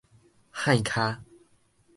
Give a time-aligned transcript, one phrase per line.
[0.51, 1.21] 幌跤